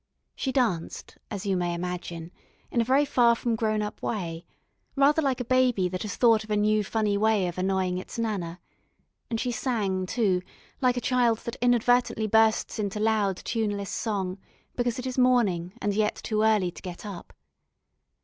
She 0.35 0.51
danced, 0.51 1.19
as 1.29 1.45
you 1.45 1.55
may 1.55 1.75
imagine, 1.75 2.31
in 2.71 2.81
a 2.81 2.83
very 2.83 3.05
far 3.05 3.35
from 3.35 3.55
grown 3.55 3.83
up 3.83 4.01
way, 4.01 4.47
rather 4.95 5.21
like 5.21 5.39
a 5.39 5.45
baby 5.45 5.87
that 5.89 6.01
has 6.01 6.15
thought 6.15 6.43
of 6.43 6.49
a 6.49 6.57
new 6.57 6.83
funny 6.83 7.19
way 7.19 7.45
of 7.47 7.59
annoying 7.59 7.99
its 7.99 8.17
Nana; 8.17 8.59
and 9.29 9.39
she 9.39 9.51
sang, 9.51 10.07
too, 10.07 10.41
like 10.81 10.97
a 10.97 11.01
child 11.01 11.37
that 11.45 11.57
inadvertently 11.61 12.25
bursts 12.25 12.79
into 12.79 12.99
loud 12.99 13.37
tuneless 13.37 13.91
song, 13.91 14.39
because 14.75 14.97
it 14.97 15.05
is 15.05 15.19
morning 15.19 15.71
and 15.79 15.93
yet 15.93 16.15
too 16.15 16.41
early 16.41 16.71
to 16.71 16.81
get 16.81 17.05
up. 17.05 17.31